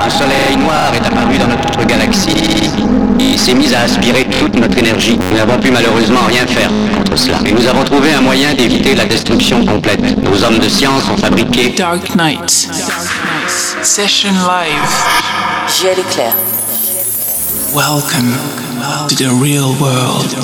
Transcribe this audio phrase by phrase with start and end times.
[0.00, 2.70] un soleil noir est apparu dans notre galaxie
[3.18, 5.18] et s'est mis à aspirer toute notre énergie.
[5.30, 7.38] Nous n'avons pu malheureusement rien faire contre cela.
[7.44, 10.00] Et nous avons trouvé un moyen d'éviter la destruction complète.
[10.22, 12.68] Nos hommes de science ont fabriqué Dark Knight.
[13.82, 14.90] Session live.
[15.80, 16.34] J'ai l'éclair.
[17.74, 18.34] Welcome
[19.08, 20.34] to the real world.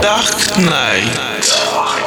[0.00, 2.05] Dark Knight.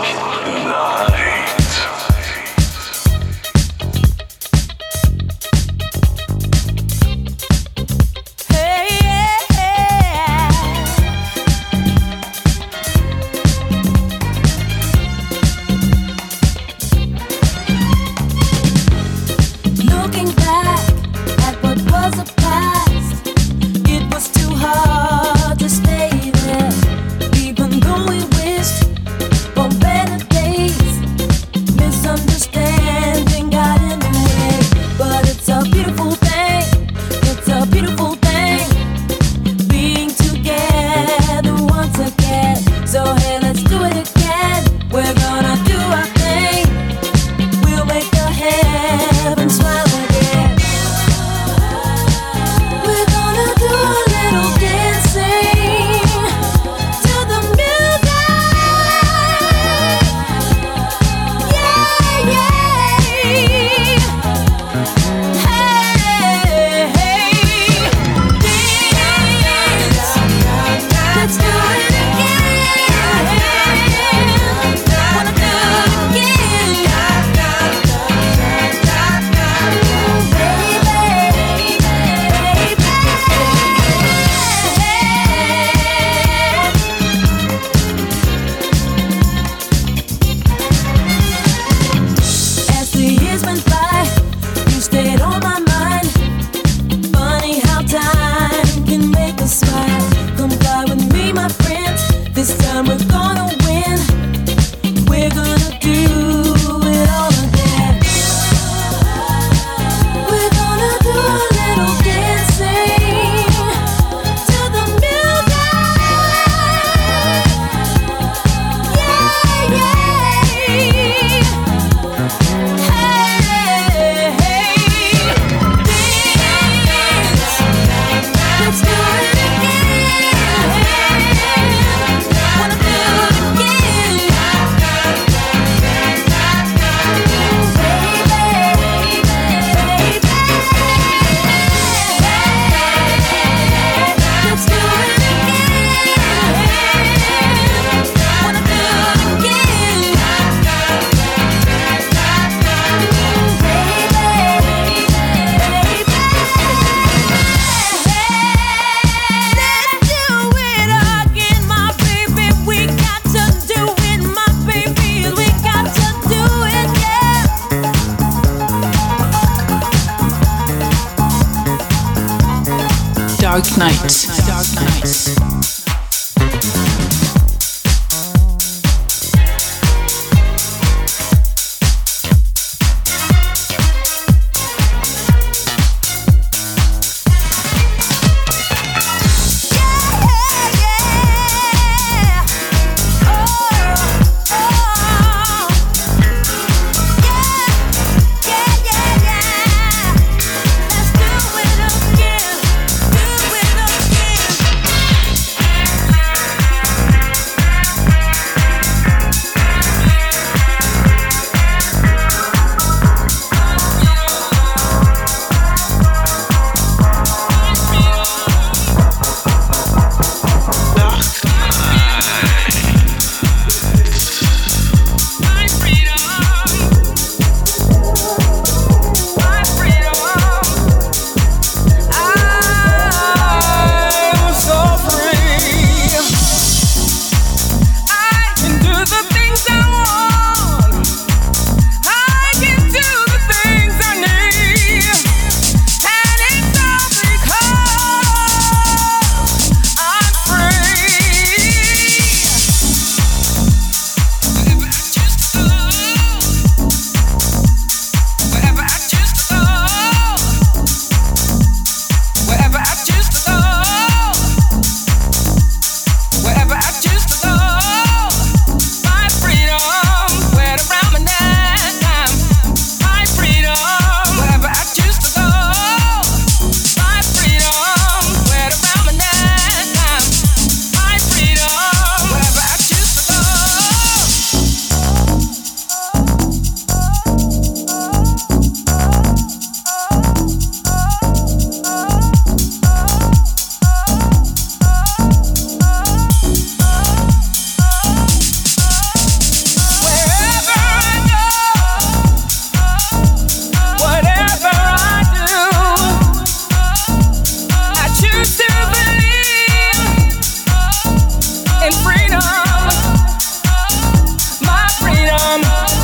[315.62, 315.99] love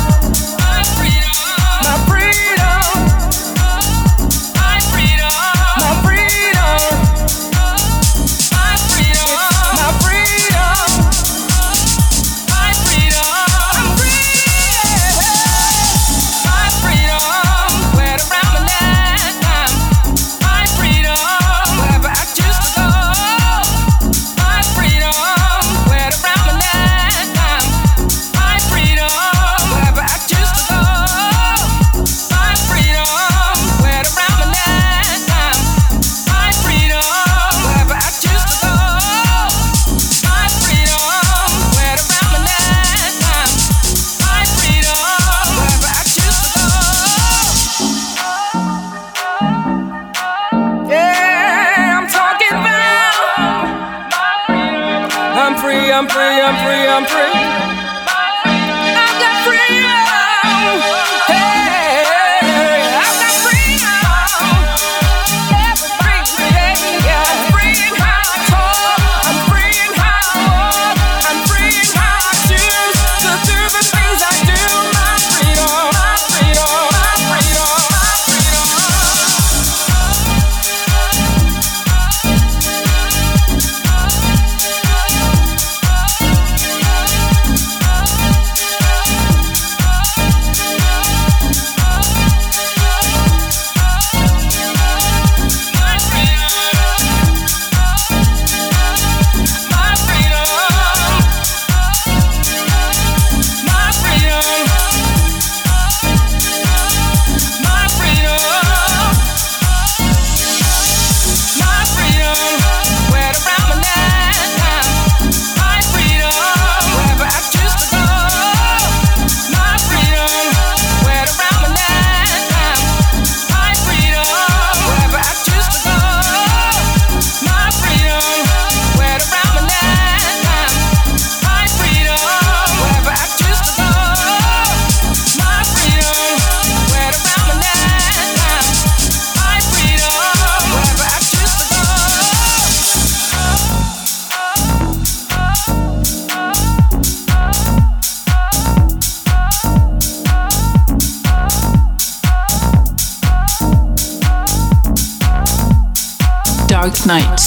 [157.06, 157.45] Welcome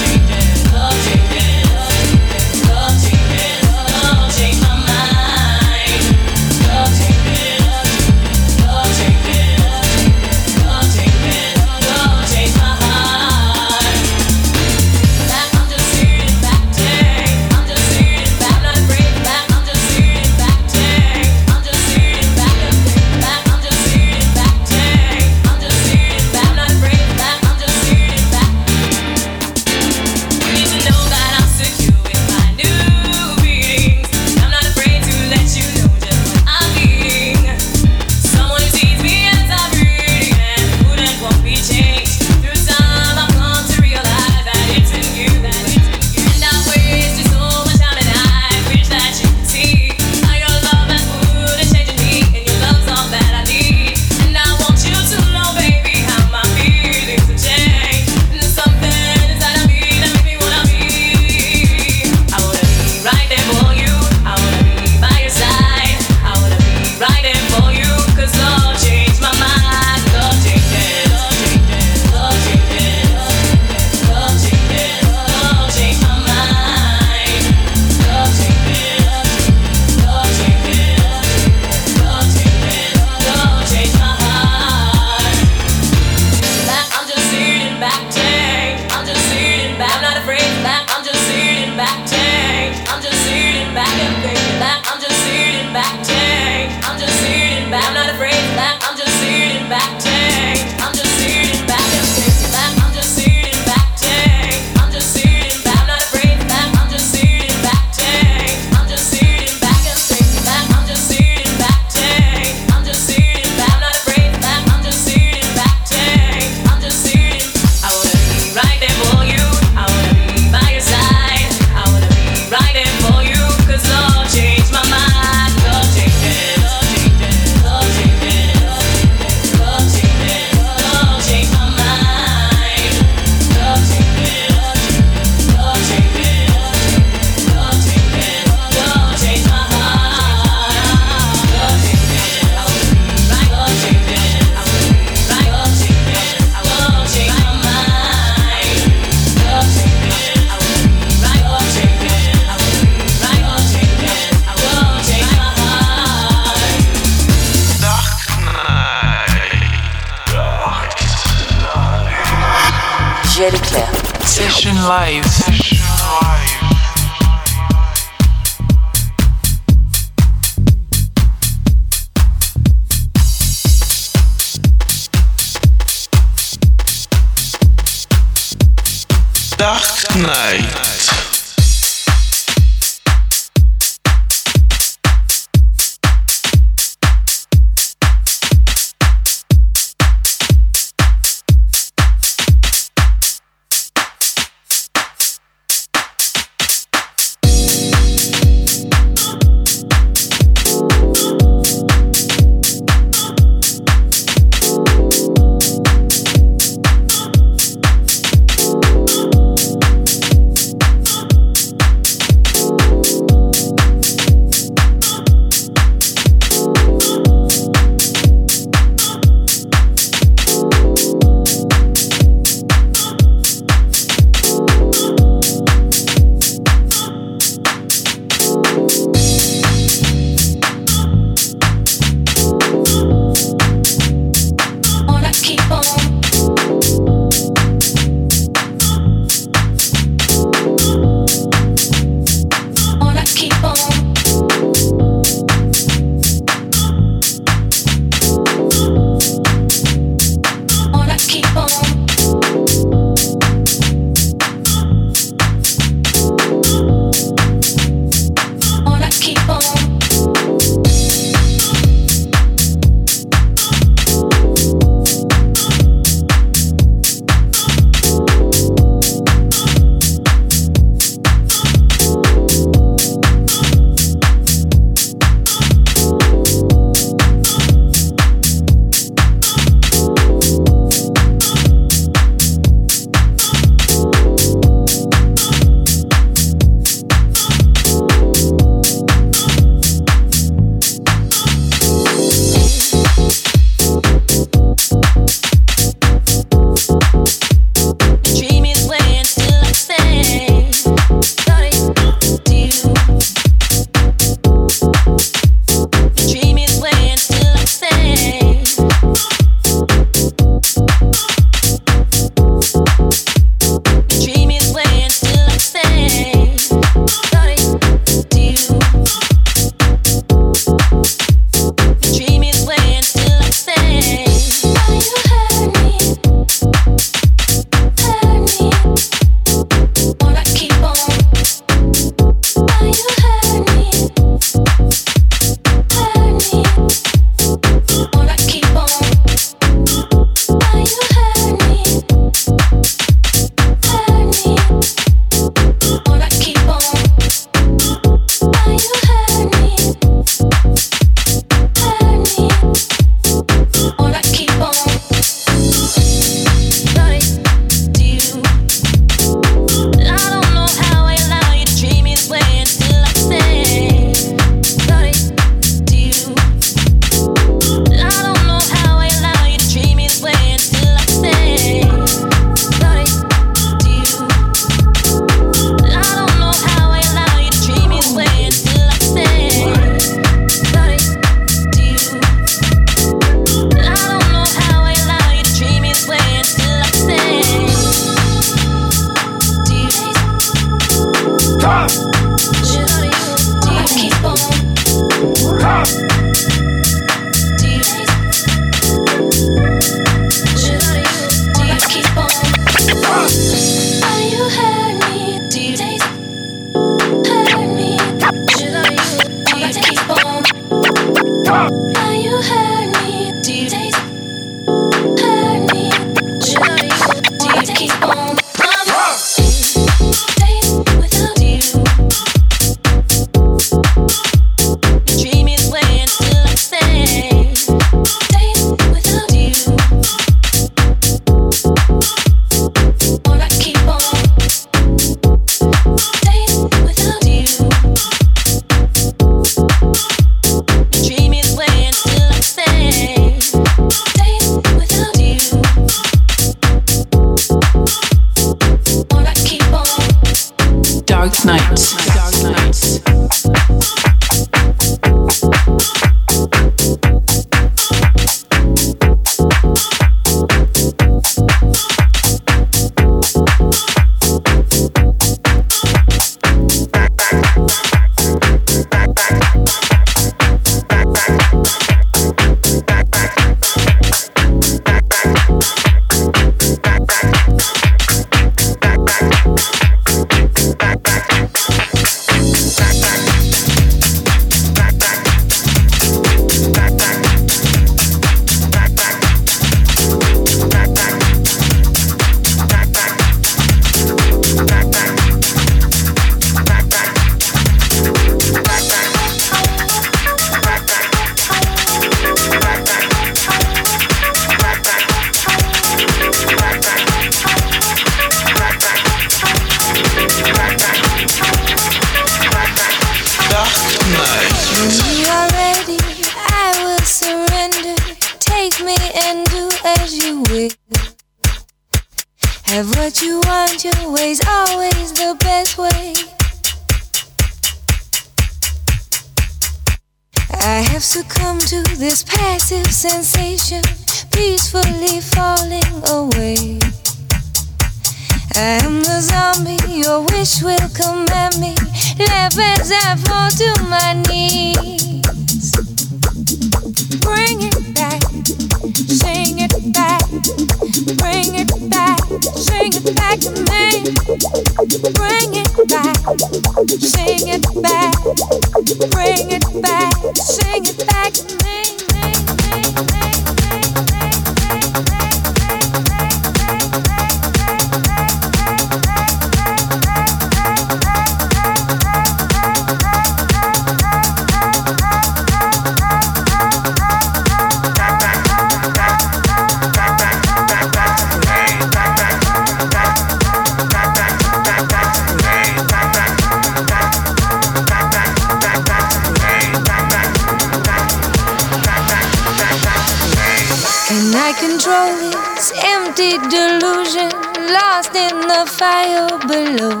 [598.78, 600.00] fire below.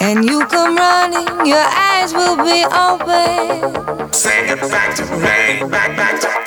[0.00, 4.12] And you come running, your eyes will be open.
[4.12, 6.45] Say it back to me, back, back to me.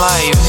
[0.00, 0.39] Session